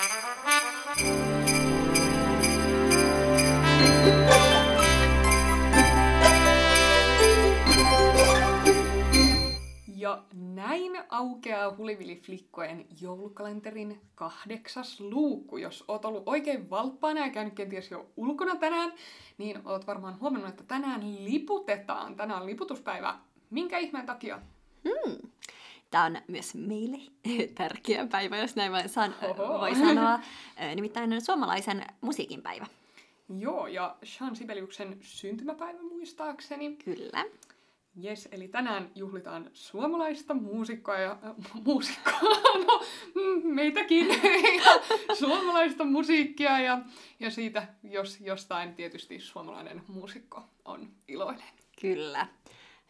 Ja 0.00 0.06
näin 10.32 10.92
aukeaa 11.08 11.76
Hulivili-flikkojen 11.76 12.86
joulukalenterin 13.00 14.00
kahdeksas 14.14 15.00
luukku. 15.00 15.56
Jos 15.56 15.84
oot 15.88 16.04
ollut 16.04 16.22
oikein 16.26 16.70
valppaana 16.70 17.26
ja 17.26 17.32
käynyt 17.32 17.54
kenties 17.54 17.90
jo 17.90 18.06
ulkona 18.16 18.56
tänään, 18.56 18.92
niin 19.38 19.60
oot 19.64 19.86
varmaan 19.86 20.20
huomannut, 20.20 20.50
että 20.50 20.64
tänään 20.64 21.24
liputetaan. 21.24 22.16
Tänään 22.16 22.42
on 22.42 22.46
liputuspäivä. 22.46 23.18
Minkä 23.50 23.78
ihmeen 23.78 24.06
takia? 24.06 24.40
Hmm. 24.84 25.30
Tämä 25.90 26.04
on 26.04 26.18
myös 26.28 26.54
meille 26.54 26.98
tärkeä 27.54 28.06
päivä, 28.06 28.38
jos 28.38 28.56
näin 28.56 28.72
voi, 28.72 28.88
san- 28.88 29.14
Oho. 29.22 29.60
voi 29.60 29.74
sanoa. 29.74 30.20
Nimittäin 30.74 31.20
suomalaisen 31.20 31.84
musiikin 32.00 32.42
päivä. 32.42 32.66
Joo, 33.38 33.66
ja 33.66 33.96
Sean 34.02 34.36
Sibeliuksen 34.36 34.98
syntymäpäivä 35.00 35.82
muistaakseni. 35.82 36.76
Kyllä. 36.76 37.24
Yes, 38.04 38.28
eli 38.32 38.48
tänään 38.48 38.90
juhlitaan 38.94 39.50
suomalaista 39.52 40.34
muusikkoa 40.34 40.98
ja 40.98 41.10
äh, 41.10 41.62
muusikkoa, 41.64 42.20
no 42.66 42.84
mm, 43.14 43.46
meitäkin, 43.54 44.08
ja 45.08 45.14
suomalaista 45.14 45.84
musiikkia 45.84 46.60
ja, 46.60 46.78
ja 47.20 47.30
siitä, 47.30 47.68
jos 47.82 48.20
jostain 48.20 48.74
tietysti 48.74 49.20
suomalainen 49.20 49.82
muusikko 49.88 50.42
on 50.64 50.88
iloinen. 51.08 51.48
Kyllä. 51.80 52.26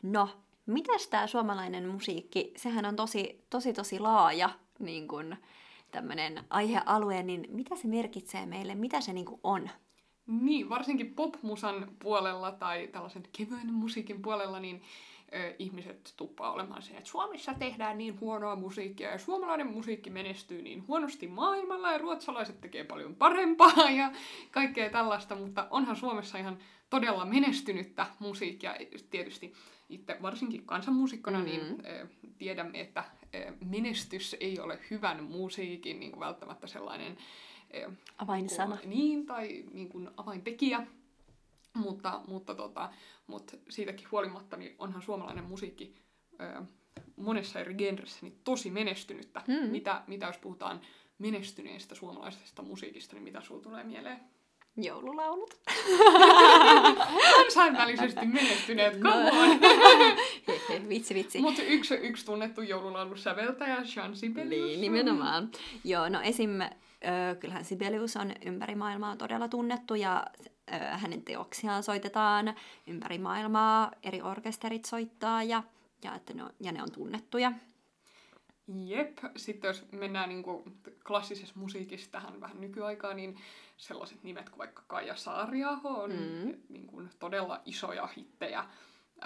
No, 0.02 0.28
mitäs 0.70 1.08
tämä 1.08 1.26
suomalainen 1.26 1.88
musiikki, 1.88 2.52
sehän 2.56 2.84
on 2.84 2.96
tosi, 2.96 3.44
tosi, 3.50 3.72
tosi 3.72 3.98
laaja 3.98 4.50
niin 4.78 5.08
kun, 5.08 5.36
tämmöinen 5.90 6.44
aihealue, 6.50 7.22
niin 7.22 7.46
mitä 7.48 7.76
se 7.76 7.88
merkitsee 7.88 8.46
meille, 8.46 8.74
mitä 8.74 9.00
se 9.00 9.12
niin 9.12 9.26
on? 9.42 9.70
Niin, 10.26 10.68
varsinkin 10.68 11.14
popmusan 11.14 11.88
puolella 11.98 12.52
tai 12.52 12.88
tällaisen 12.92 13.22
kevyen 13.38 13.72
musiikin 13.72 14.22
puolella, 14.22 14.60
niin 14.60 14.82
ö, 15.34 15.54
ihmiset 15.58 16.14
tuppaa 16.16 16.52
olemaan 16.52 16.82
se, 16.82 16.90
että 16.92 17.10
Suomessa 17.10 17.54
tehdään 17.54 17.98
niin 17.98 18.20
huonoa 18.20 18.56
musiikkia 18.56 19.10
ja 19.10 19.18
suomalainen 19.18 19.66
musiikki 19.66 20.10
menestyy 20.10 20.62
niin 20.62 20.86
huonosti 20.88 21.26
maailmalla 21.26 21.92
ja 21.92 21.98
ruotsalaiset 21.98 22.60
tekee 22.60 22.84
paljon 22.84 23.14
parempaa 23.16 23.90
ja 23.90 24.12
kaikkea 24.50 24.90
tällaista, 24.90 25.34
mutta 25.36 25.66
onhan 25.70 25.96
Suomessa 25.96 26.38
ihan 26.38 26.58
todella 26.90 27.24
menestynyttä 27.24 28.06
musiikkia. 28.18 28.74
Tietysti 29.10 29.52
itse 29.88 30.16
varsinkin 30.22 30.66
kansanmuusikkona 30.66 31.38
Mhm. 31.38 31.46
niin 31.46 31.62
ö, 31.86 32.06
tiedämme, 32.38 32.80
että 32.80 33.04
ö, 33.34 33.52
menestys 33.64 34.36
ei 34.40 34.60
ole 34.60 34.78
hyvän 34.90 35.24
musiikin 35.24 36.00
niin 36.00 36.12
kuin 36.12 36.20
välttämättä 36.20 36.66
sellainen 36.66 37.16
Avainsana. 38.18 38.78
niin, 38.84 39.26
tai 39.26 39.64
niin 39.72 39.88
kuin 39.88 40.10
avaintekijä. 40.16 40.86
Mutta, 41.80 42.20
mutta, 42.26 42.54
tota, 42.54 42.90
mutta 43.26 43.56
siitäkin 43.68 44.10
huolimatta 44.10 44.56
niin 44.56 44.74
onhan 44.78 45.02
suomalainen 45.02 45.44
musiikki 45.44 45.94
ö, 46.40 46.62
monessa 47.16 47.60
eri 47.60 47.74
genressä 47.74 48.18
niin 48.22 48.40
tosi 48.44 48.70
menestynyttä. 48.70 49.42
Mm. 49.48 49.70
Mitä, 49.70 50.02
mitä 50.06 50.26
jos 50.26 50.38
puhutaan 50.38 50.80
menestyneestä 51.18 51.94
suomalaisesta 51.94 52.62
musiikista, 52.62 53.14
niin 53.14 53.24
mitä 53.24 53.40
sulla 53.40 53.62
tulee 53.62 53.84
mieleen? 53.84 54.20
Joululaulut. 54.76 55.60
Kansainvälisesti 57.36 58.26
menestyneet, 58.26 59.00
come 59.00 59.30
on! 59.32 59.60
Vitsi, 60.88 61.14
vitsi. 61.14 61.40
Mutta 61.40 61.62
yksi, 61.62 61.94
yksi 61.94 62.26
tunnettu 62.26 62.62
joululaulun 62.62 63.18
säveltäjä, 63.18 63.82
Jean 63.96 64.16
Sibelius. 64.16 64.66
Niin, 64.66 64.80
nimenomaan. 64.80 65.50
Joo, 65.84 66.08
no 66.08 66.20
esim. 66.20 66.60
Ö, 66.60 67.34
kyllähän 67.40 67.64
Sibelius 67.64 68.16
on 68.16 68.32
ympäri 68.46 68.74
maailmaa 68.74 69.16
todella 69.16 69.48
tunnettu 69.48 69.94
ja 69.94 70.26
hänen 70.78 71.22
teoksiaan 71.22 71.82
soitetaan 71.82 72.54
ympäri 72.86 73.18
maailmaa, 73.18 73.92
eri 74.02 74.22
orkesterit 74.22 74.84
soittaa 74.84 75.42
ja, 75.42 75.62
ja, 76.04 76.14
että 76.14 76.34
ne 76.34 76.42
on, 76.44 76.50
ja 76.60 76.72
ne 76.72 76.82
on 76.82 76.92
tunnettuja. 76.92 77.52
Jep, 78.84 79.18
sitten 79.36 79.68
jos 79.68 79.84
mennään 79.92 80.28
niin 80.28 80.42
kuin 80.42 80.76
klassisessa 81.06 81.54
musiikissa 81.58 82.10
tähän 82.10 82.40
vähän 82.40 82.60
nykyaikaan, 82.60 83.16
niin 83.16 83.36
sellaiset 83.76 84.22
nimet 84.22 84.48
kuin 84.50 84.58
vaikka 84.58 84.82
Kaija 84.86 85.16
Saariaho 85.16 85.88
on 85.88 86.10
Mm. 86.10 86.54
niin 86.68 86.86
kuin 86.86 87.10
todella 87.18 87.60
isoja 87.64 88.06
hittejä 88.06 88.64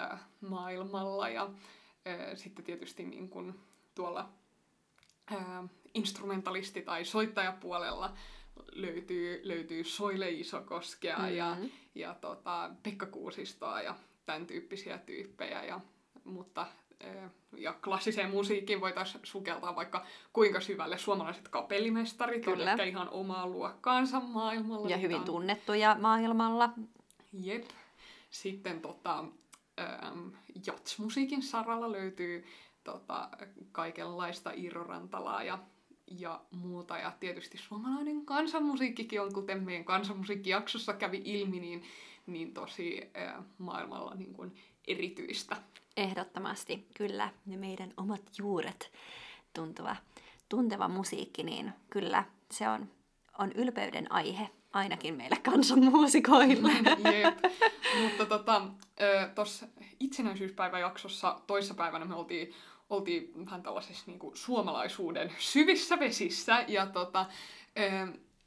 äh, 0.01 0.19
maailmalla. 0.41 1.29
Ja 1.29 1.43
äh, 1.43 2.17
sitten 2.35 2.65
tietysti 2.65 3.03
niin 3.05 3.29
kuin 3.29 3.59
tuolla 3.95 4.29
äh, 5.31 5.39
instrumentalisti- 5.97 6.81
tai 6.85 7.05
soittajapuolella 7.05 8.13
löytyy, 8.71 9.41
löytyy 9.43 9.83
Soile 9.83 10.31
Isokoskea 10.31 11.17
mm. 11.17 11.35
ja, 11.35 11.57
ja 11.95 12.13
tota, 12.13 12.71
Pekka 12.83 13.05
Kuusistoa 13.05 13.81
ja 13.81 13.95
tämän 14.25 14.47
tyyppisiä 14.47 14.97
tyyppejä. 14.97 15.63
Ja, 15.63 15.79
mutta 16.23 16.67
ja 17.57 17.73
klassiseen 17.73 18.29
musiikkiin 18.29 18.81
voitaisiin 18.81 19.21
sukeltaa 19.23 19.75
vaikka 19.75 20.05
kuinka 20.33 20.59
syvälle 20.59 20.97
suomalaiset 20.97 21.47
kapellimestarit 21.47 22.43
Kyllä. 22.43 22.71
ehkä 22.71 22.83
ihan 22.83 23.09
omaa 23.09 23.47
luokkaansa 23.47 24.19
maailmalla. 24.19 24.89
Ja 24.89 24.97
hyvin 24.97 25.23
tunnettuja 25.23 25.95
maailmalla. 25.99 26.69
Jep. 27.33 27.65
Sitten 28.29 28.81
tota, 28.81 29.23
ähm, 29.79 30.27
jatsmusiikin 30.67 31.43
saralla 31.43 31.91
löytyy 31.91 32.45
tota, 32.83 33.29
kaikenlaista 33.71 34.51
Iiro 34.51 34.83
Rantalaa 34.83 35.43
ja, 35.43 35.59
ja 36.07 36.41
muuta. 36.51 36.97
Ja 36.97 37.11
tietysti 37.19 37.57
suomalainen 37.57 38.25
kansanmusiikkikin 38.25 39.21
on, 39.21 39.33
kuten 39.33 39.63
meidän 39.63 39.85
kansanmusiikkijaksossa 39.85 40.93
kävi 40.93 41.21
ilmi, 41.25 41.59
niin, 41.59 41.83
niin 42.27 42.53
tosi 42.53 43.11
äh, 43.17 43.43
maailmalla 43.57 44.15
niin 44.15 44.33
kuin 44.33 44.55
erityistä. 44.87 45.55
Ehdottomasti, 45.97 46.87
kyllä. 46.97 47.29
Ne 47.45 47.57
meidän 47.57 47.93
omat 47.97 48.21
juuret 48.37 48.91
tuntuva, 49.53 49.95
tunteva 50.49 50.87
musiikki, 50.87 51.43
niin 51.43 51.73
kyllä 51.89 52.23
se 52.51 52.69
on, 52.69 52.89
on 53.37 53.51
ylpeyden 53.51 54.11
aihe 54.11 54.49
ainakin 54.73 55.15
meille 55.15 55.37
kansanmuusikoille. 55.43 56.71
Jep. 57.13 57.37
Mutta 58.03 58.25
tota, 58.25 58.61
tuossa 59.35 59.67
itsenäisyyspäiväjaksossa 59.99 61.41
toissapäivänä 61.47 62.05
me 62.05 62.15
oltiin, 62.15 62.53
oltiin 62.89 63.45
vähän 63.45 63.63
tällaisessa 63.63 64.03
niinku 64.07 64.31
suomalaisuuden 64.35 65.31
syvissä 65.39 65.99
vesissä. 65.99 66.65
Ja 66.67 66.85
tota, 66.85 67.25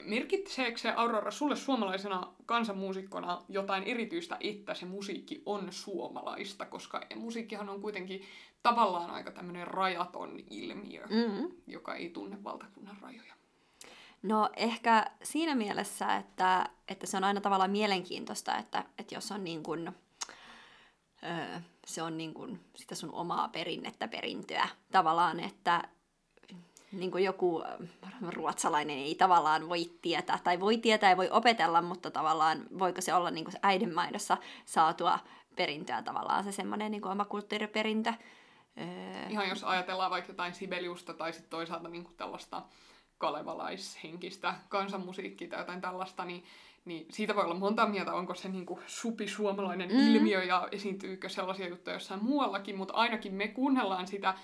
merkitseekö 0.02 0.78
se 0.78 0.92
Aurora 0.96 1.30
sulle 1.30 1.56
suomalaisena 1.56 2.32
kansanmuusikkona 2.46 3.42
jotain 3.48 3.84
erityistä, 3.84 4.36
että 4.40 4.74
se 4.74 4.86
musiikki 4.86 5.42
on 5.46 5.66
suomalaista? 5.72 6.66
Koska 6.66 7.00
musiikkihan 7.16 7.68
on 7.68 7.80
kuitenkin 7.80 8.22
tavallaan 8.62 9.10
aika 9.10 9.30
tämmöinen 9.30 9.66
rajaton 9.66 10.40
ilmiö, 10.50 11.06
Mm. 11.06 11.48
joka 11.66 11.94
ei 11.94 12.10
tunne 12.10 12.44
valtakunnan 12.44 12.96
rajoja. 13.00 13.34
No 14.22 14.50
ehkä 14.56 15.06
siinä 15.22 15.54
mielessä, 15.54 16.16
että, 16.16 16.68
että 16.88 17.06
se 17.06 17.16
on 17.16 17.24
aina 17.24 17.40
tavallaan 17.40 17.70
mielenkiintoista, 17.70 18.56
että, 18.56 18.84
että 18.98 19.14
jos 19.14 19.32
on 19.32 19.44
niin 19.44 19.62
kuin, 19.62 19.92
öö, 21.24 21.60
se 21.86 22.02
on 22.02 22.18
niin 22.18 22.34
kuin 22.34 22.60
sitä 22.76 22.94
sun 22.94 23.12
omaa 23.12 23.48
perinnettä, 23.48 24.08
perintöä. 24.08 24.68
Tavallaan, 24.92 25.40
että 25.40 25.82
niin 26.92 27.10
kuin 27.10 27.24
joku 27.24 27.62
ö, 27.62 27.86
ruotsalainen 28.30 28.98
ei 28.98 29.14
tavallaan 29.14 29.68
voi 29.68 29.90
tietää, 30.02 30.38
tai 30.44 30.60
voi 30.60 30.78
tietää 30.78 31.10
ja 31.10 31.16
voi 31.16 31.30
opetella, 31.30 31.82
mutta 31.82 32.10
tavallaan 32.10 32.66
voiko 32.78 33.00
se 33.00 33.14
olla 33.14 33.30
niin 33.30 33.44
kuin 33.44 33.54
äidinmaidossa 33.62 34.36
saatua 34.64 35.18
perintöä. 35.56 36.02
Tavallaan, 36.02 36.44
se 36.44 36.52
semmoinen 36.52 36.90
niin 36.90 37.02
kuin 37.02 37.12
oma 37.12 37.24
kulttuuriperintö. 37.24 38.12
Öö, 38.80 39.28
Ihan 39.28 39.48
jos 39.48 39.64
ajatellaan 39.64 40.10
vaikka 40.10 40.32
jotain 40.32 40.54
Sibeliusta 40.54 41.14
tai 41.14 41.32
sitten 41.32 41.50
toisaalta 41.50 41.88
niinku 41.88 42.12
tällaista 42.16 42.62
kalevalaishenkistä 43.18 44.54
kansanmusiikkia 44.68 45.48
tai 45.48 45.58
jotain 45.58 45.80
tällaista, 45.80 46.24
niin, 46.24 46.44
niin 46.84 47.06
siitä 47.10 47.36
voi 47.36 47.44
olla 47.44 47.54
monta 47.54 47.86
mieltä, 47.86 48.12
onko 48.12 48.34
se 48.34 48.48
niinku 48.48 48.80
supi 48.86 49.28
suomalainen 49.28 49.90
Mm. 49.90 49.98
ilmiö 49.98 50.44
ja 50.44 50.68
esiintyykö 50.72 51.28
sellaisia 51.28 51.68
juttuja 51.68 51.96
jossain 51.96 52.24
muuallakin, 52.24 52.76
mutta 52.76 52.94
ainakin 52.94 53.34
me 53.34 53.48
kuunnellaan 53.48 54.06
sitä 54.06 54.34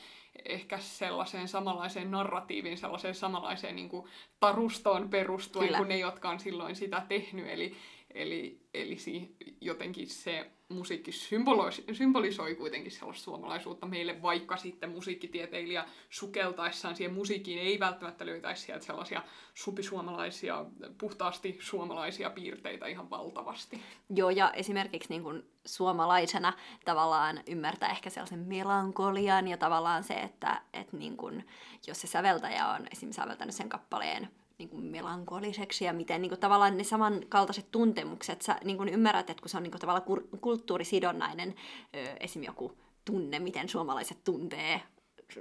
ehkä 0.45 0.79
sellaiseen 0.79 1.49
samanlaiseen 1.49 2.11
narratiiviin, 2.11 2.79
sellaiseen 2.79 3.15
samanlaiseen 3.15 3.77
niinku 3.77 4.09
tarustoon 4.41 5.09
perustuen 5.09 5.67
Kyllä. 5.67 5.79
kuin 5.79 5.89
ne, 5.89 5.99
jotka 5.99 6.29
on 6.29 6.41
silloin 6.41 6.77
sitä 6.77 7.03
tehnyt. 7.09 7.49
Eli, 7.49 7.77
eli, 8.15 8.61
eli 8.75 8.99
si, 8.99 9.37
jotenkin 9.61 10.07
se 10.07 10.51
musiikki 10.69 11.13
symbolisoi, 11.13 11.95
symbolisoi 11.95 12.55
kuitenkin 12.55 12.93
sellaista 12.93 13.25
suomalaisuutta 13.25 13.87
meille, 13.87 14.23
vaikka 14.23 14.57
sitten 14.57 14.91
musiikkitieteilijä 14.91 15.85
sukeltaessaan 16.11 16.97
siihen 16.97 17.15
musiikkiin 17.15 17.59
ei 17.59 17.81
välttämättä 17.81 18.27
löytäisi 18.27 18.63
sieltä 18.63 18.85
sellaisia 18.85 19.23
supisuomalaisia, 19.55 20.65
puhtaasti 20.99 21.59
suomalaisia 21.61 22.31
piirteitä 22.31 22.87
ihan 22.87 23.11
valtavasti. 23.11 23.81
Joo, 24.11 24.31
ja 24.31 24.51
esimerkiksi 24.51 25.09
niin 25.09 25.23
kuin 25.23 25.43
suomalaisena 25.65 26.53
tavallaan 26.85 27.41
ymmärtää 27.49 27.91
ehkä 27.91 28.11
sellaisen 28.11 28.39
melankolian 28.49 29.49
ja 29.49 29.57
tavallaan 29.57 30.05
se, 30.05 30.15
että, 30.15 30.63
että 30.73 30.97
niin 30.97 31.17
kuin, 31.17 31.47
jos 31.87 32.01
se 32.01 32.07
säveltäjä 32.07 32.69
on 32.69 32.87
esimerkiksi 32.93 33.21
säveltänyt 33.21 33.55
sen 33.55 33.69
kappaleen 33.69 34.29
niin 34.59 34.69
kuin 34.69 34.85
melankoliseksi 34.85 35.85
ja 35.85 35.93
miten 35.93 36.23
niin 36.23 36.31
kuin 36.31 36.41
tavallaan 36.41 36.77
ne 36.77 36.85
samankaltaiset 36.85 37.71
tuntemukset, 37.71 38.43
sä 38.43 38.57
niin 38.65 38.77
kuin 38.77 38.89
ymmärrät, 38.89 39.31
että 39.31 39.41
kun 39.41 39.49
se 39.51 39.57
on 39.57 39.63
niin 39.63 39.71
kuin 39.71 39.81
tavallaan 39.81 40.07
kur- 40.07 40.39
kulttuurisidonnainen 40.41 41.55
ö, 41.97 42.17
esim. 42.21 42.43
joku 42.43 42.79
tunne, 43.05 43.39
miten 43.39 43.69
suomalaiset 43.69 44.25
tuntee 44.25 44.83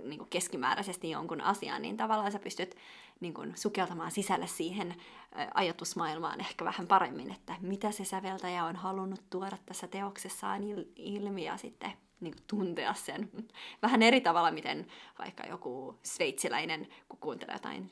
niin 0.04 0.18
kuin 0.18 0.30
keskimääräisesti 0.30 1.10
jonkun 1.10 1.42
asian, 1.42 1.81
niin 1.81 1.98
tavallaan 1.98 2.31
sä 2.31 2.39
pystyt 2.39 2.75
niin 3.19 3.33
kuin, 3.33 3.54
sukeltamaan 3.56 4.12
sisälle 4.12 4.48
siihen 4.48 4.95
ajatusmaailmaan 5.54 6.39
ehkä 6.39 6.65
vähän 6.65 6.88
paremmin, 6.88 7.31
että 7.31 7.56
mitä 7.62 7.92
se 7.92 8.06
säveltäjä 8.06 8.65
on 8.65 8.75
halunnut 8.75 9.21
tuoda 9.30 9.57
tässä 9.65 9.88
teoksessaan 9.88 10.62
ilmi 10.95 11.45
ja 11.45 11.57
sitten 11.57 11.92
niin 12.19 12.33
kuin, 12.33 12.44
tuntea 12.48 12.94
sen 12.94 13.30
vähän 13.81 14.01
eri 14.01 14.21
tavalla, 14.21 14.51
miten 14.51 14.88
vaikka 15.19 15.44
joku 15.48 16.00
sveitsiläinen, 16.04 16.88
kun 17.10 17.19
kuuntelee 17.19 17.56
jotain, 17.56 17.92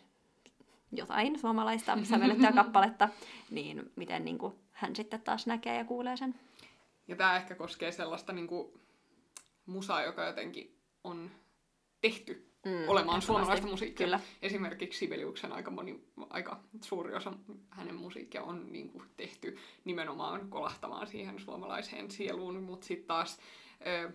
jotain 0.91 1.39
suomalaista 1.39 1.97
sävellettyä 2.03 2.51
kappaletta, 2.51 3.09
niin 3.51 3.91
miten 3.95 4.25
niin 4.25 4.37
kuin, 4.37 4.53
hän 4.71 4.95
sitten 4.95 5.21
taas 5.21 5.47
näkee 5.47 5.77
ja 5.77 5.85
kuulee 5.85 6.17
sen. 6.17 6.35
Ja 7.07 7.15
tämä 7.15 7.37
ehkä 7.37 7.55
koskee 7.55 7.91
sellaista 7.91 8.33
niin 8.33 8.47
kuin, 8.47 8.73
musaa, 9.65 10.03
joka 10.03 10.25
jotenkin 10.25 10.77
on 11.03 11.31
tehty 12.01 12.51
mm, 12.65 12.89
olemaan 12.89 13.21
suomalaista 13.21 13.67
musiikkia. 13.67 14.05
Kyllä. 14.05 14.19
Esimerkiksi 14.41 14.99
Sibeliuksen 14.99 15.51
aika, 15.51 15.71
moni, 15.71 16.03
aika 16.29 16.59
suuri 16.81 17.15
osa 17.15 17.33
hänen 17.69 17.95
musiikkia 17.95 18.43
on 18.43 18.71
niin 18.71 18.89
kuin, 18.89 19.03
tehty 19.17 19.57
nimenomaan 19.85 20.49
kolahtamaan 20.49 21.07
siihen 21.07 21.39
suomalaiseen 21.39 22.11
sieluun, 22.11 22.63
mutta 22.63 22.87
sitten 22.87 23.07
taas 23.07 23.39
ö, 23.87 24.11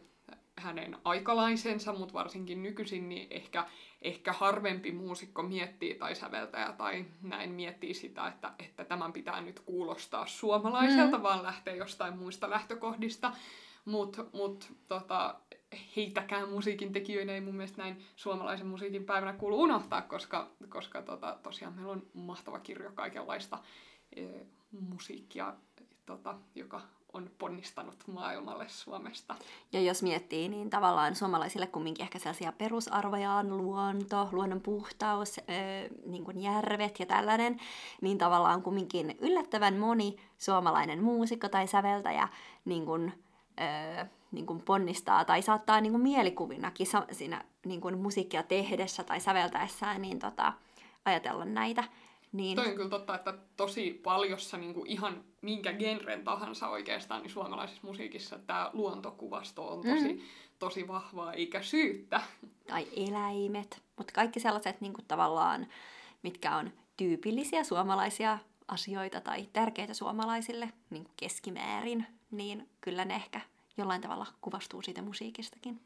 hänen 0.57 0.99
aikalaisensa, 1.05 1.93
mutta 1.93 2.15
varsinkin 2.15 2.63
nykyisin, 2.63 3.09
niin 3.09 3.27
ehkä, 3.31 3.67
ehkä 4.03 4.33
harvempi 4.33 4.93
muusikko 4.93 5.43
miettii 5.43 5.95
tai 5.95 6.15
säveltäjä 6.15 6.73
tai 6.73 7.05
näin 7.23 7.51
miettii 7.51 7.95
sitä, 7.95 8.29
että, 8.29 8.53
että 8.59 8.85
tämän 8.85 9.13
pitää 9.13 9.41
nyt 9.41 9.61
kuulostaa 9.61 10.27
suomalaiselta, 10.27 11.17
mm. 11.17 11.23
vaan 11.23 11.43
lähtee 11.43 11.77
jostain 11.77 12.19
muista 12.19 12.51
lähtökohdista. 12.51 13.33
Mutta 13.85 14.25
mut, 14.33 14.73
tota, 14.89 15.35
heitäkään 15.97 16.49
musiikin 16.49 16.93
tekijöinä 16.93 17.33
ei 17.33 17.41
mun 17.41 17.55
mielestä 17.55 17.83
näin 17.83 18.05
suomalaisen 18.17 18.67
musiikin 18.67 19.05
päivänä 19.05 19.33
kuulu 19.33 19.63
unohtaa, 19.63 20.03
koska, 20.03 20.51
koska 20.69 21.03
tota, 21.03 21.39
tosiaan 21.43 21.75
meillä 21.75 21.93
on 21.93 22.07
mahtava 22.15 22.59
kirjo 22.59 22.93
kaikenlaista 22.93 23.59
e, 24.17 24.27
musiikkia, 24.81 25.55
tota, 26.07 26.39
joka 26.55 26.83
on 27.17 27.31
ponnistanut 27.39 27.97
maailmalle 28.07 28.69
Suomesta. 28.69 29.35
Ja 29.73 29.81
jos 29.81 30.03
miettii, 30.03 30.49
niin 30.49 30.71
tavallaan 30.71 31.15
suomalaisille 31.17 31.67
kumminkin 31.67 32.03
ehkä 32.03 32.19
sellaisia 32.19 32.53
perusarvoja 32.53 33.33
on 33.33 33.57
luonto, 33.57 34.29
luonnon 34.33 34.61
puhtaus, 34.61 35.39
öö, 35.39 35.89
niin 36.07 36.25
kuin 36.25 36.41
järvet 36.41 37.01
ja 37.01 37.07
tällainen, 37.07 37.61
niin 38.01 38.19
tavallaan 38.19 38.63
kumminkin 38.63 39.17
yllättävän 39.21 39.77
moni 39.77 40.17
suomalainen 40.39 41.03
muusikko 41.03 41.49
tai 41.49 41.67
säveltäjä 41.67 42.29
niin 42.65 42.87
kuin, 42.87 43.13
öö, 43.61 44.05
niin 44.33 44.47
kuin 44.47 44.63
ponnistaa 44.63 45.25
tai 45.25 45.43
saattaa 45.43 45.81
niin 45.81 45.93
kuin 45.93 46.03
mielikuvinakin 46.03 46.87
siinä 47.13 47.45
niin 47.65 47.81
kuin 47.81 47.99
musiikkia 47.99 48.43
tehdessä 48.43 49.05
tai 49.05 49.21
säveltäessään 49.21 50.03
niin 50.03 50.19
tota, 50.19 50.53
ajatella 51.05 51.45
näitä. 51.45 51.85
Niin... 52.37 52.57
Toi 52.57 52.67
on 52.67 52.75
kyllä 52.75 52.89
totta, 52.89 53.15
että 53.15 53.35
tosi 53.57 54.01
paljossa 54.03 54.57
niin 54.57 54.75
kuin 54.75 54.87
ihan 54.87 55.25
minkä 55.43 55.73
genren 55.73 56.25
tahansa 56.25 56.69
oikeastaan 56.69 57.23
niin 57.23 57.31
suomalaisessa 57.31 57.87
musiikissa 57.87 58.39
tämä 58.39 58.71
luontokuvasto 58.73 59.69
on 59.69 59.83
tosi, 59.83 60.13
mm. 60.13 60.21
tosi 60.59 60.89
vahvaa, 60.89 61.33
eikä 61.33 61.63
syyttä. 61.63 62.21
Tai 62.67 62.87
eläimet, 62.97 63.83
mutta 63.97 64.13
kaikki 64.13 64.41
sellaiset 64.41 64.81
niin 64.81 64.93
kuin 64.93 65.05
tavallaan, 65.09 65.67
mitkä 66.23 66.57
on 66.57 66.73
tyypillisiä 66.97 67.65
suomalaisia 67.65 68.39
asioita 68.69 69.21
tai 69.21 69.49
tärkeitä 69.53 69.95
suomalaisille 69.95 70.73
niin 70.91 71.07
keskimäärin, 71.17 72.07
niin 72.31 72.69
kyllä 72.81 73.05
ne 73.05 73.15
ehkä 73.15 73.41
jollain 73.77 74.01
tavalla 74.01 74.27
kuvastuu 74.41 74.83
siitä 74.83 75.03
musiikistakin. 75.03 75.81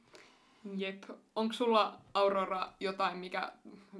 Jep. 0.77 1.05
Onko 1.37 1.53
sulla, 1.53 1.99
Aurora, 2.15 2.73
jotain, 2.81 3.19
mikä, 3.19 3.53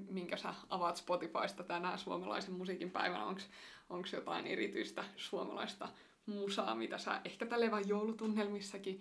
minkä 0.09 0.37
sä 0.37 0.55
avaat 0.69 0.97
Spotifysta 0.97 1.63
tänään 1.63 1.99
suomalaisen 1.99 2.55
musiikin 2.55 2.91
päivänä? 2.91 3.25
Onko 3.91 4.09
jotain 4.13 4.47
erityistä 4.47 5.05
suomalaista 5.17 5.89
musaa, 6.27 6.75
mitä 6.75 6.99
sä 6.99 7.21
ehkä 7.25 7.47
tälle 7.47 7.71
vaan 7.71 7.89
joulutunnelmissakin 7.89 9.01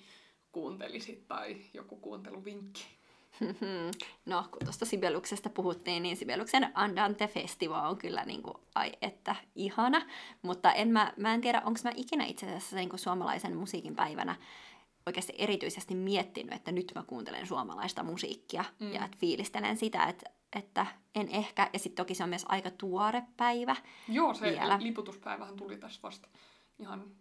kuuntelisit 0.51 1.27
tai 1.27 1.57
joku 1.73 1.95
kuunteluvinkki? 1.95 2.85
No, 4.25 4.45
kun 4.51 4.59
tuosta 4.63 4.85
Sibeliuksesta 4.85 5.49
puhuttiin, 5.49 6.03
niin 6.03 6.17
Sibeliuksen 6.17 6.71
Andante 6.73 7.27
Festival 7.27 7.89
on 7.89 7.97
kyllä 7.97 8.25
niin 8.25 8.43
kuin, 8.43 8.57
ai 8.75 8.91
että 9.01 9.35
ihana, 9.55 10.01
mutta 10.41 10.73
en 10.73 10.87
mä, 10.87 11.13
mä 11.17 11.33
en 11.33 11.41
tiedä, 11.41 11.61
onko 11.65 11.79
mä 11.83 11.91
ikinä 11.95 12.25
itse 12.25 12.45
asiassa 12.45 12.75
niin 12.75 12.89
kuin 12.89 12.99
suomalaisen 12.99 13.57
musiikin 13.57 13.95
päivänä 13.95 14.35
oikeasti 15.05 15.33
erityisesti 15.37 15.95
miettinyt, 15.95 16.53
että 16.53 16.71
nyt 16.71 16.91
mä 16.95 17.03
kuuntelen 17.03 17.47
suomalaista 17.47 18.03
musiikkia 18.03 18.65
mm. 18.79 18.93
ja 18.93 19.05
että 19.05 19.17
fiilistelen 19.17 19.77
sitä, 19.77 20.03
että, 20.03 20.29
että 20.55 20.85
en 21.15 21.27
ehkä, 21.29 21.69
ja 21.73 21.79
sitten 21.79 22.03
toki 22.03 22.15
se 22.15 22.23
on 22.23 22.29
myös 22.29 22.45
aika 22.47 22.71
tuore 22.71 23.23
päivä 23.37 23.75
Joo, 24.07 24.33
se 24.33 24.45
vielä. 24.45 24.79
liputuspäivähän 24.81 25.55
tuli 25.55 25.77
tässä 25.77 25.99
vasta 26.03 26.29
ihan 26.79 27.11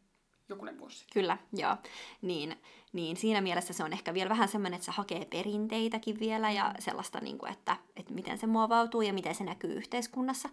jokunen 0.48 0.78
vuosi 0.78 0.98
sitten. 0.98 1.22
Kyllä, 1.22 1.38
joo. 1.52 1.76
Niin, 2.22 2.56
niin 2.92 3.16
siinä 3.16 3.40
mielessä 3.40 3.72
se 3.72 3.84
on 3.84 3.92
ehkä 3.92 4.14
vielä 4.14 4.30
vähän 4.30 4.48
semmoinen, 4.48 4.76
että 4.76 4.84
se 4.86 4.92
hakee 4.92 5.24
perinteitäkin 5.24 6.20
vielä 6.20 6.50
ja 6.50 6.74
sellaista, 6.78 7.20
niin 7.20 7.38
kuin, 7.38 7.52
että, 7.52 7.76
että 7.96 8.14
miten 8.14 8.38
se 8.38 8.46
muovautuu 8.46 9.02
ja 9.02 9.12
miten 9.12 9.34
se 9.34 9.44
näkyy 9.44 9.74
yhteiskunnassa. 9.74 10.48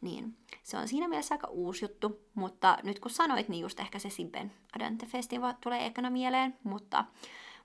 Niin 0.00 0.36
se 0.62 0.76
on 0.78 0.88
siinä 0.88 1.08
mielessä 1.08 1.34
aika 1.34 1.46
uusi 1.46 1.84
juttu, 1.84 2.20
mutta 2.34 2.78
nyt 2.82 2.98
kun 2.98 3.10
sanoit, 3.10 3.48
niin 3.48 3.62
just 3.62 3.80
ehkä 3.80 3.98
se 3.98 4.10
Sibben 4.10 4.52
Adante 4.76 5.06
Festival 5.06 5.54
tulee 5.60 5.86
ekana 5.86 6.10
mieleen, 6.10 6.56
mutta, 6.62 7.04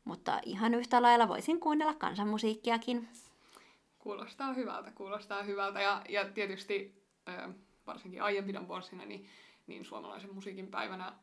mutta 0.04 0.40
ihan 0.46 0.74
yhtä 0.74 1.02
lailla 1.02 1.28
voisin 1.28 1.60
kuunnella 1.60 1.94
kansanmusiikkiakin. 1.94 3.08
Kuulostaa 4.00 4.54
hyvältä, 4.54 4.92
kuulostaa 4.92 5.44
hyvältä 5.44 5.82
ja, 5.82 6.02
ja 6.10 6.26
tietysti 6.26 7.04
varsinkin 7.88 8.22
aiempina 8.22 8.68
vuosina 8.68 9.06
niin, 9.06 9.26
niin 9.72 9.86
suomalaisen 9.86 10.34
musiikin 10.34 10.68
päivänä 10.68 11.14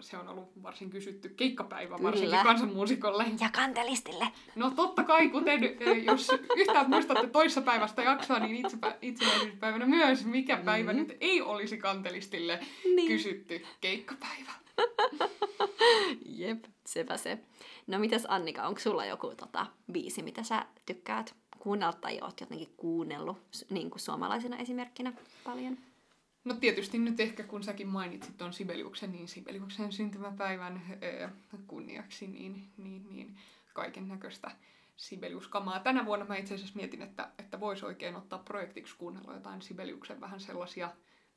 se 0.00 0.16
on 0.16 0.28
ollut 0.28 0.62
varsin 0.62 0.90
kysytty 0.90 1.28
keikkapäivä 1.28 1.96
Kyllä. 1.96 2.08
varsinkin 2.08 2.38
kansanmuusikolle. 2.42 3.26
Ja 3.40 3.50
kantelistille. 3.52 4.28
No 4.56 4.70
totta 4.70 5.04
kai, 5.04 5.28
kuten 5.28 5.60
jos 6.04 6.28
yhtään 6.56 6.90
muistatte 6.90 7.26
toissa 7.26 7.60
päivästä 7.60 8.02
jaksoa, 8.02 8.38
niin 8.38 8.56
itse, 8.56 8.76
itsenäisyyspäivänä 9.02 9.86
myös, 9.86 10.24
mikä 10.24 10.56
mm. 10.56 10.64
päivä 10.64 10.92
nyt 10.92 11.16
ei 11.20 11.42
olisi 11.42 11.76
kantelistille 11.76 12.60
niin. 12.84 13.08
kysytty 13.08 13.64
keikkapäivä. 13.80 14.52
Jep, 16.26 16.64
sepä 16.86 17.16
se. 17.16 17.38
No 17.86 17.98
mitäs 17.98 18.26
Annika, 18.28 18.66
onko 18.66 18.80
sulla 18.80 19.06
joku 19.06 19.34
tota, 19.36 19.66
biisi, 19.92 20.22
mitä 20.22 20.42
sä 20.42 20.66
tykkäät 20.86 21.34
kuunnella 21.58 21.92
tai 21.92 22.18
oot 22.22 22.40
jotenkin 22.40 22.74
kuunnellut 22.76 23.38
niin 23.70 23.90
kuin 23.90 24.00
suomalaisena 24.00 24.56
esimerkkinä 24.56 25.12
paljon? 25.44 25.78
No 26.44 26.54
tietysti 26.54 26.98
nyt 26.98 27.20
ehkä 27.20 27.42
kun 27.42 27.62
säkin 27.62 27.88
mainitsit 27.88 28.36
tuon 28.36 28.52
Sibeliuksen, 28.52 29.12
niin 29.12 29.28
Sibeliuksen 29.28 29.92
syntymäpäivän 29.92 30.82
öö, 31.02 31.28
kunniaksi, 31.66 32.26
niin, 32.26 32.68
niin, 32.76 33.06
niin 33.10 33.36
kaiken 33.74 34.08
näköistä 34.08 34.50
Sibeliuskamaa. 34.96 35.80
Tänä 35.80 36.06
vuonna 36.06 36.24
mä 36.24 36.36
itse 36.36 36.54
asiassa 36.54 36.76
mietin, 36.76 37.02
että, 37.02 37.28
että 37.38 37.60
voisi 37.60 37.86
oikein 37.86 38.16
ottaa 38.16 38.38
projektiksi 38.38 38.96
kuunnella 38.96 39.34
jotain 39.34 39.62
Sibeliuksen 39.62 40.20
vähän 40.20 40.40
sellaisia 40.40 40.90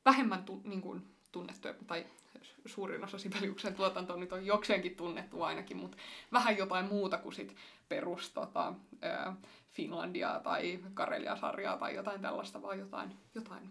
vähemmän 0.05 0.43
tu, 0.43 0.61
niin 0.63 0.81
kuin, 0.81 1.01
tunnettuja, 1.31 1.73
tai 1.87 2.05
suurin 2.65 3.03
osa 3.03 3.17
Sibeliuksen 3.17 3.75
tuotantoa 3.75 4.17
nyt 4.17 4.33
on 4.33 4.45
jokseenkin 4.45 4.95
tunnettu 4.95 5.43
ainakin, 5.43 5.77
mutta 5.77 5.97
vähän 6.31 6.57
jotain 6.57 6.85
muuta 6.85 7.17
kuin 7.17 7.35
sit 7.35 7.55
perus 7.89 8.29
tota, 8.29 8.73
öö, 9.03 9.31
Finlandia 9.71 10.39
tai 10.43 10.79
Karelia-sarjaa 10.93 11.77
tai 11.77 11.95
jotain 11.95 12.21
tällaista, 12.21 12.61
vaan 12.61 12.79
jotain, 12.79 13.17
jotain 13.35 13.69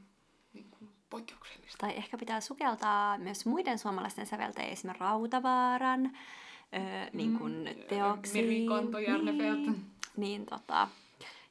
niin 0.52 0.70
kuin, 0.70 0.93
poikkeuksellista. 1.14 1.78
Tai 1.78 1.96
ehkä 1.96 2.18
pitää 2.18 2.40
sukeltaa 2.40 3.18
myös 3.18 3.46
muiden 3.46 3.78
suomalaisten 3.78 4.26
säveltäjien, 4.26 4.72
esimerkiksi 4.72 5.04
Rautavaaran, 5.04 6.16
öö, 6.74 7.10
niin 7.12 7.38
kuin 7.38 7.52
mm, 7.52 7.82
teoksiin. 7.88 8.44
Merikanto, 8.44 8.98
Niin, 8.98 9.86
niin 10.16 10.46
tota, 10.46 10.88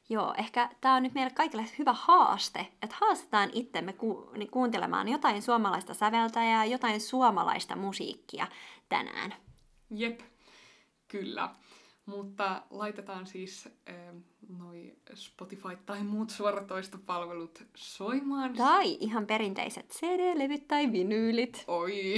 Joo, 0.08 0.34
ehkä 0.38 0.70
tämä 0.80 0.94
on 0.94 1.02
nyt 1.02 1.14
meille 1.14 1.30
kaikille 1.30 1.66
hyvä 1.78 1.92
haaste, 1.92 2.66
että 2.82 2.96
haastetaan 3.00 3.50
itsemme 3.52 3.92
ku, 3.92 4.30
niin 4.36 4.50
kuuntelemaan 4.50 5.08
jotain 5.08 5.42
suomalaista 5.42 5.94
säveltäjää, 5.94 6.64
jotain 6.64 7.00
suomalaista 7.00 7.76
musiikkia 7.76 8.46
tänään. 8.88 9.34
Jep, 9.90 10.20
kyllä. 11.08 11.48
Mutta 12.06 12.62
laitetaan 12.70 13.26
siis 13.26 13.68
äh, 13.88 13.94
noi 14.58 14.94
Spotify 15.14 15.76
tai 15.86 16.04
muut 16.04 16.30
suoratoistopalvelut 16.30 17.62
soimaan. 17.74 18.54
Tai 18.54 18.96
ihan 19.00 19.26
perinteiset 19.26 19.88
CD-levyt 19.88 20.68
tai 20.68 20.92
vinyylit. 20.92 21.64
Oi. 21.66 22.14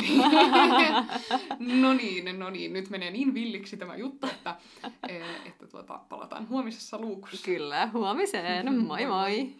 no 1.82 1.94
niin, 1.94 2.38
no 2.38 2.50
niin. 2.50 2.72
Nyt 2.72 2.90
menee 2.90 3.10
niin 3.10 3.34
villiksi 3.34 3.76
tämä 3.76 3.96
juttu, 3.96 4.26
että, 4.26 4.50
äh, 4.84 5.46
että 5.46 5.66
tuota, 5.66 6.00
palataan 6.08 6.48
huomisessa 6.48 6.98
luukussa. 6.98 7.44
Kyllä, 7.44 7.90
huomiseen. 7.92 8.74
Moi 8.74 9.06
moi. 9.06 9.06
moi. 9.06 9.54